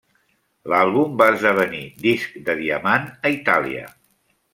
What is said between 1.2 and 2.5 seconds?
va esdevenir disc